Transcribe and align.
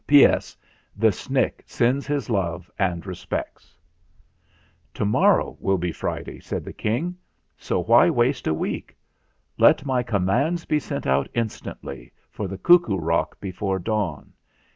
"P. 0.07 0.25
S. 0.25 0.57
The 0.97 1.11
Snick 1.11 1.61
sends 1.67 2.07
his 2.07 2.27
love 2.27 2.71
and 2.79 3.05
re 3.05 3.13
spects." 3.13 3.77
"To 4.95 5.05
morrow 5.05 5.55
will 5.59 5.77
be 5.77 5.91
Friday," 5.91 6.39
said 6.39 6.65
the 6.65 6.73
King, 6.73 7.15
"so 7.55 7.83
why 7.83 8.09
waste 8.09 8.47
a 8.47 8.53
week? 8.55 8.97
Let 9.59 9.85
my 9.85 10.01
commands 10.01 10.65
be 10.65 10.79
sent 10.79 11.05
out 11.05 11.29
instantly 11.35 12.11
for 12.31 12.47
the 12.47 12.57
'Cuckoo 12.57 12.97
Rock' 12.97 13.39
be 13.39 13.51
fore 13.51 13.77
dawn. 13.77 14.33